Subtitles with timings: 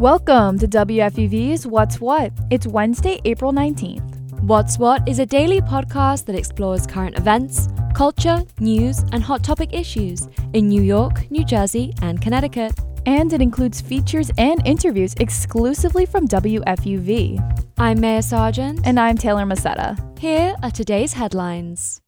[0.00, 2.32] Welcome to WFUV's What's What.
[2.48, 4.40] It's Wednesday, April 19th.
[4.40, 9.74] What's What is a daily podcast that explores current events, culture, news, and hot topic
[9.74, 12.72] issues in New York, New Jersey, and Connecticut.
[13.04, 17.68] And it includes features and interviews exclusively from WFUV.
[17.76, 18.80] I'm Maya Sargent.
[18.86, 20.18] And I'm Taylor Macetta.
[20.18, 22.00] Here are today's headlines.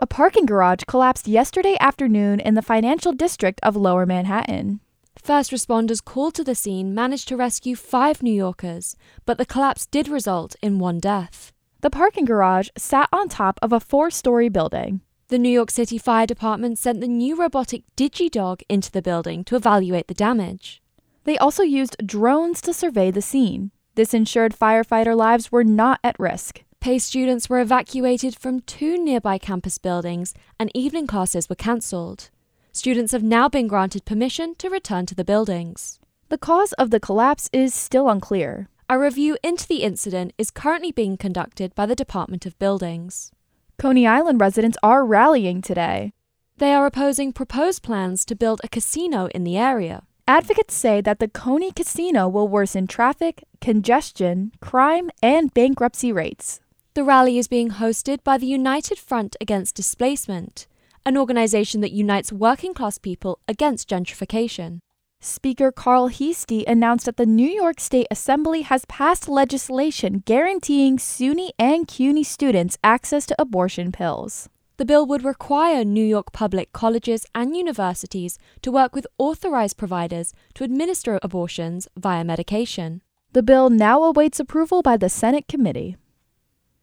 [0.00, 4.80] A parking garage collapsed yesterday afternoon in the financial district of Lower Manhattan.
[5.22, 9.86] First responders called to the scene managed to rescue five New Yorkers, but the collapse
[9.86, 11.52] did result in one death.
[11.80, 15.00] The parking garage sat on top of a four story building.
[15.28, 19.56] The New York City Fire Department sent the new robotic DigiDog into the building to
[19.56, 20.80] evaluate the damage.
[21.24, 23.72] They also used drones to survey the scene.
[23.96, 26.62] This ensured firefighter lives were not at risk.
[26.78, 32.30] Pace students were evacuated from two nearby campus buildings and evening classes were cancelled.
[32.76, 35.98] Students have now been granted permission to return to the buildings.
[36.28, 38.68] The cause of the collapse is still unclear.
[38.90, 43.32] A review into the incident is currently being conducted by the Department of Buildings.
[43.78, 46.12] Coney Island residents are rallying today.
[46.58, 50.02] They are opposing proposed plans to build a casino in the area.
[50.28, 56.60] Advocates say that the Coney Casino will worsen traffic, congestion, crime, and bankruptcy rates.
[56.92, 60.66] The rally is being hosted by the United Front Against Displacement,
[61.06, 64.80] an organization that unites working class people against gentrification.
[65.20, 71.50] Speaker Carl Heastie announced that the New York State Assembly has passed legislation guaranteeing SUNY
[71.58, 74.48] and CUNY students access to abortion pills.
[74.76, 80.34] The bill would require New York public colleges and universities to work with authorized providers
[80.54, 83.00] to administer abortions via medication.
[83.32, 85.96] The bill now awaits approval by the Senate committee.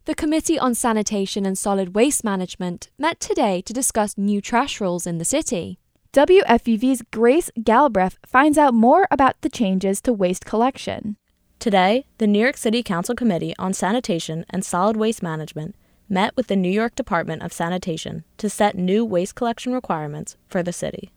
[0.06, 5.08] The Committee on Sanitation and Solid Waste Management met today to discuss new trash rules
[5.08, 5.80] in the city.
[6.12, 11.16] WFUV's Grace Galbraith finds out more about the changes to waste collection.
[11.58, 15.74] Today, the New York City Council Committee on Sanitation and Solid Waste Management
[16.10, 20.62] met with the New York Department of Sanitation to set new waste collection requirements for
[20.62, 21.14] the city.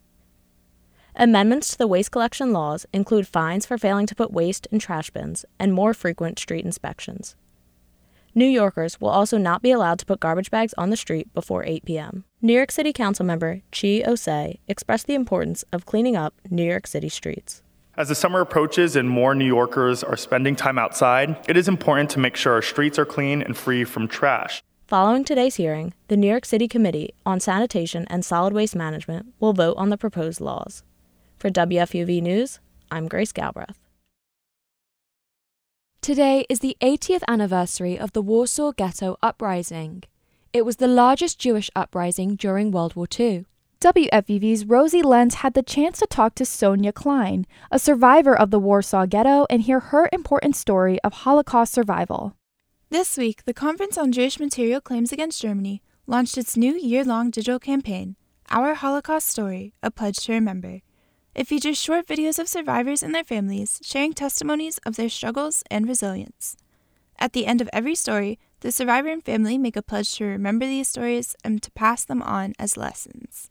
[1.17, 5.11] Amendments to the waste collection laws include fines for failing to put waste in trash
[5.11, 7.35] bins and more frequent street inspections.
[8.37, 11.65] New Yorkers will also not be allowed to put garbage bags on the street before
[11.65, 12.25] 8 p.m.
[12.43, 16.87] New York City Council member Chi Ossé expressed the importance of cleaning up New York
[16.87, 17.63] City streets.
[17.97, 22.11] As the summer approaches and more New Yorkers are spending time outside, it is important
[22.11, 24.63] to make sure our streets are clean and free from trash.
[24.87, 29.55] Following today's hearing, the New York City Committee on Sanitation and Solid Waste Management will
[29.55, 30.83] vote on the proposed laws.
[31.39, 32.61] For WFUV News,
[32.91, 33.86] I'm Grace Galbraith.
[36.07, 40.05] Today is the 80th anniversary of the Warsaw Ghetto Uprising.
[40.53, 43.45] It was the largest Jewish uprising during World War II.
[43.81, 48.61] WFUV's Rosie Lenz had the chance to talk to Sonia Klein, a survivor of the
[48.61, 52.37] Warsaw Ghetto, and hear her important story of Holocaust survival.
[52.89, 57.31] This week, the Conference on Jewish Material Claims Against Germany launched its new year long
[57.31, 58.15] digital campaign,
[58.49, 60.83] Our Holocaust Story A Pledge to Remember.
[61.37, 65.87] It features short videos of survivors and their families sharing testimonies of their struggles and
[65.87, 66.57] resilience.
[67.19, 70.65] At the end of every story, the survivor and family make a pledge to remember
[70.65, 73.51] these stories and to pass them on as lessons.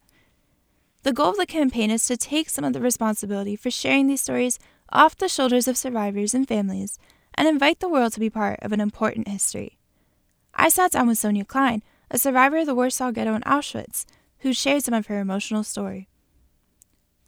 [1.04, 4.22] The goal of the campaign is to take some of the responsibility for sharing these
[4.22, 4.58] stories
[4.90, 6.98] off the shoulders of survivors and families
[7.36, 9.78] and invite the world to be part of an important history.
[10.56, 14.06] I sat down with Sonia Klein, a survivor of the Warsaw Ghetto in Auschwitz,
[14.40, 16.08] who shared some of her emotional story.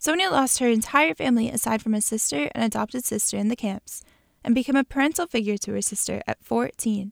[0.08, 4.06] Sonia lost her entire family aside from a sister and adopted sister in the camps
[4.42, 7.12] and became a parental figure to her sister at 14.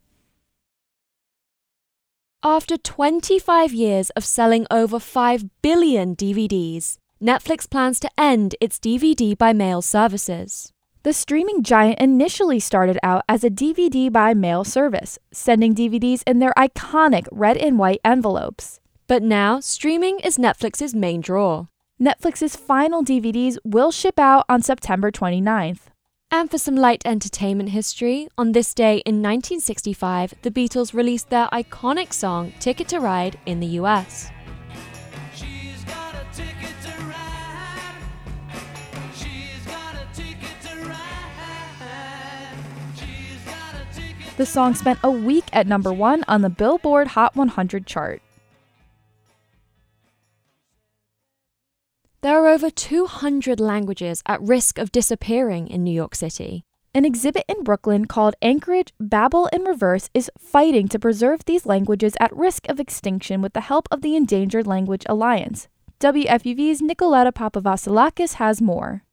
[2.43, 9.37] After 25 years of selling over 5 billion DVDs, Netflix plans to end its DVD
[9.37, 10.73] by mail services.
[11.03, 16.39] The streaming giant initially started out as a DVD by mail service, sending DVDs in
[16.39, 18.81] their iconic red and white envelopes.
[19.07, 21.67] But now, streaming is Netflix's main draw.
[21.99, 25.87] Netflix's final DVDs will ship out on September 29th.
[26.31, 31.47] And for some light entertainment history, on this day in 1965, the Beatles released their
[31.55, 34.31] iconic song Ticket to Ride in the US.
[44.37, 48.21] The song spent a week at number one on the Billboard Hot 100 chart.
[52.27, 56.65] There are over 200 languages at risk of disappearing in New York City.
[56.93, 62.17] An exhibit in Brooklyn called Anchorage Babel in Reverse is fighting to preserve these languages
[62.19, 65.69] at risk of extinction with the help of the Endangered Language Alliance.
[66.01, 69.05] WFUV's Nicoletta Papavassilakis has more.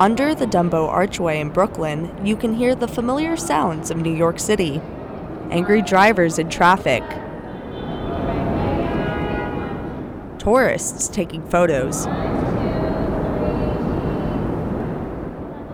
[0.00, 4.38] Under the Dumbo Archway in Brooklyn, you can hear the familiar sounds of New York
[4.38, 4.80] City
[5.50, 7.02] angry drivers in traffic,
[10.38, 12.04] tourists taking photos,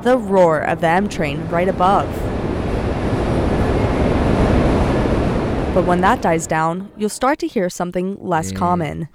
[0.02, 2.33] the roar of the M train right above.
[5.74, 8.56] But when that dies down, you'll start to hear something less mm.
[8.56, 9.08] common.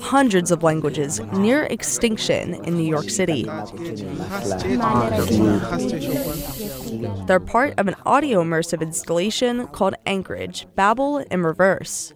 [0.00, 3.44] Hundreds of languages near extinction in New York City.
[7.28, 12.12] They're part of an audio immersive installation called Anchorage Babel in Reverse.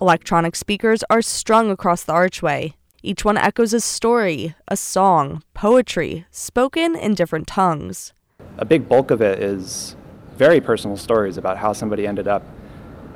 [0.00, 2.74] Electronic speakers are strung across the archway.
[3.02, 8.14] Each one echoes a story, a song, poetry, spoken in different tongues
[8.58, 9.96] a big bulk of it is
[10.36, 12.42] very personal stories about how somebody ended up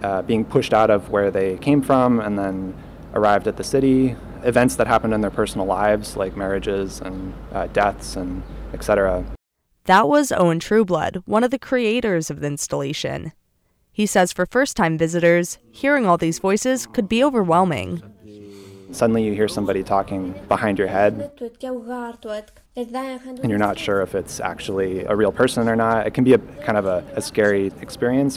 [0.03, 2.75] uh, being pushed out of where they came from and then
[3.15, 7.67] arrived at the city, events that happened in their personal lives, like marriages and uh,
[7.69, 9.25] deaths and etc.
[9.85, 13.33] That was Owen Trueblood, one of the creators of the installation.
[13.93, 18.03] He says for first time visitors, hearing all these voices could be overwhelming.
[18.93, 21.31] Suddenly you hear somebody talking behind your head,
[22.77, 26.07] and you're not sure if it's actually a real person or not.
[26.07, 28.37] It can be a kind of a, a scary experience.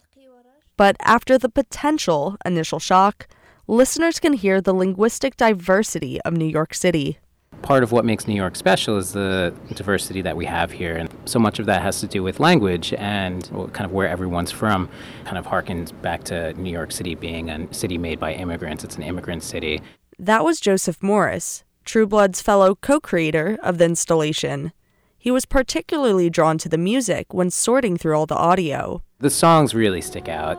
[0.77, 3.27] But after the potential initial shock,
[3.67, 7.19] listeners can hear the linguistic diversity of New York City.
[7.61, 10.97] Part of what makes New York special is the diversity that we have here.
[10.97, 14.51] And so much of that has to do with language and kind of where everyone's
[14.51, 14.89] from.
[15.23, 18.83] Kind of harkens back to New York City being a city made by immigrants.
[18.83, 19.81] It's an immigrant city.
[20.23, 24.71] That was Joseph Morris, Trueblood's fellow co creator of the installation.
[25.17, 29.03] He was particularly drawn to the music when sorting through all the audio.
[29.19, 30.57] The songs really stick out.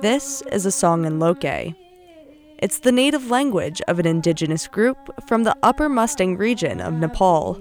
[0.00, 1.44] This is a song in Loke.
[1.44, 4.96] It's the native language of an indigenous group
[5.28, 7.56] from the upper Mustang region of Nepal.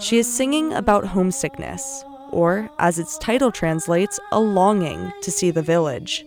[0.00, 2.04] She is singing about homesickness,
[2.36, 6.26] or, as its title translates, a longing to see the village.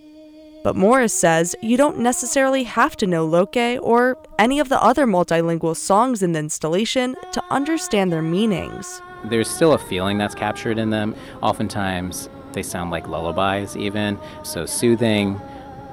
[0.64, 5.06] But Morris says you don't necessarily have to know Loke or any of the other
[5.06, 9.02] multilingual songs in the installation to understand their meanings.
[9.26, 11.16] There's still a feeling that's captured in them.
[11.44, 15.40] Oftentimes, they sound like lullabies, even, so soothing,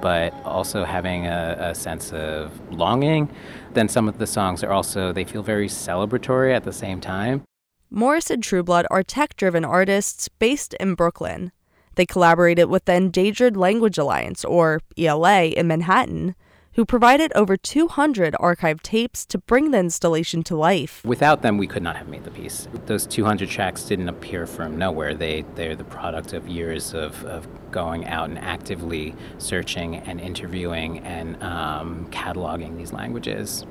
[0.01, 3.29] but also having a, a sense of longing.
[3.73, 7.43] Then some of the songs are also, they feel very celebratory at the same time.
[7.89, 11.53] Morris and Trueblood are tech driven artists based in Brooklyn.
[11.95, 16.35] They collaborated with the Endangered Language Alliance, or ELA, in Manhattan,
[16.73, 21.01] who provided over 200 archived tapes to bring the installation to life.
[21.05, 22.67] Without them, we could not have made the piece.
[22.87, 25.15] Those 200 tracks didn't appear from nowhere.
[25.15, 30.99] They, they're the product of years of, of going out and actively searching and interviewing
[30.99, 33.65] and um, cataloging these languages.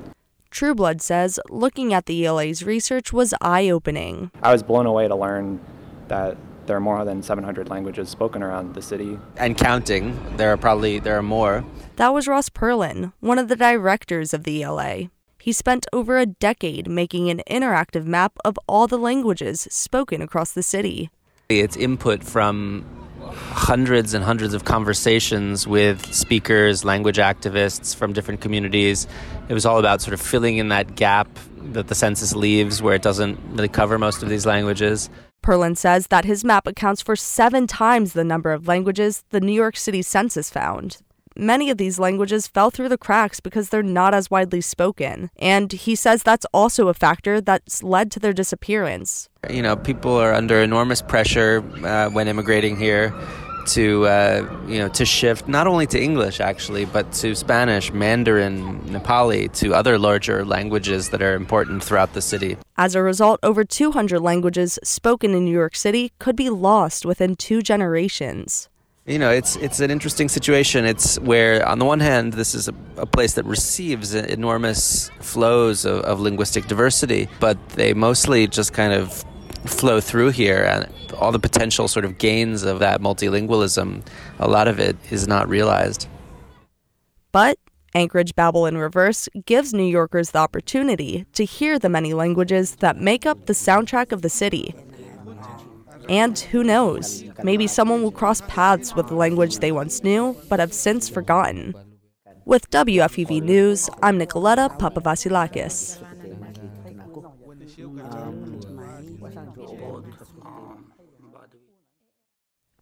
[0.51, 4.31] Trueblood says looking at the ELA's research was eye opening.
[4.41, 5.59] I was blown away to learn
[6.07, 9.17] that there are more than 700 languages spoken around the city.
[9.37, 10.19] And counting.
[10.37, 11.63] There are probably there are more.
[11.95, 15.09] That was Ross Perlin, one of the directors of the ELA.
[15.39, 20.51] He spent over a decade making an interactive map of all the languages spoken across
[20.51, 21.09] the city.
[21.47, 22.83] It's input from
[23.49, 29.07] hundreds and hundreds of conversations with speakers, language activists from different communities.
[29.49, 31.27] It was all about sort of filling in that gap
[31.73, 35.09] that the census leaves where it doesn't really cover most of these languages.
[35.43, 39.53] Perlin says that his map accounts for seven times the number of languages the New
[39.53, 40.97] York City census found.
[41.37, 45.29] Many of these languages fell through the cracks because they're not as widely spoken.
[45.37, 49.29] And he says that's also a factor that's led to their disappearance.
[49.49, 53.13] You know, people are under enormous pressure uh, when immigrating here
[53.67, 58.79] to uh, you know to shift not only to English actually, but to Spanish, Mandarin,
[58.81, 62.57] Nepali, to other larger languages that are important throughout the city.
[62.77, 67.35] As a result, over 200 languages spoken in New York City could be lost within
[67.35, 68.69] two generations.
[69.07, 70.83] You know, it's it's an interesting situation.
[70.83, 75.85] It's where, on the one hand, this is a, a place that receives enormous flows
[75.85, 79.23] of, of linguistic diversity, but they mostly just kind of
[79.65, 84.05] flow through here and all the potential sort of gains of that multilingualism,
[84.39, 86.07] a lot of it is not realized.
[87.31, 87.57] But
[87.95, 92.97] Anchorage Babel in Reverse gives New Yorkers the opportunity to hear the many languages that
[92.97, 94.75] make up the soundtrack of the city.
[96.09, 100.59] And who knows, maybe someone will cross paths with the language they once knew but
[100.59, 101.75] have since forgotten.
[102.45, 106.01] With WFUV News, I'm Nicoletta Papavasilakis.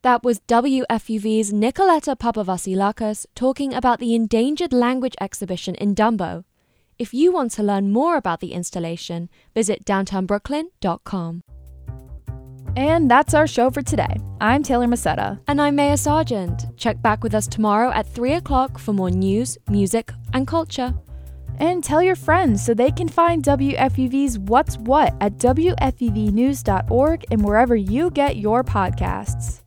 [0.04, 6.44] That was WFUV's Nicoletta Papavasilakis talking about the Endangered Language Exhibition in Dumbo.
[7.00, 11.42] If you want to learn more about the installation, visit downtownbrooklyn.com.
[12.76, 14.18] And that's our show for today.
[14.42, 15.40] I'm Taylor Macetta.
[15.48, 16.78] And I'm Maya Sargent.
[16.78, 20.94] Check back with us tomorrow at 3 o'clock for more news, music, and culture.
[21.60, 27.76] And tell your friends so they can find WFUV's What's What at WFUVnews.org and wherever
[27.78, 29.65] you get your podcasts.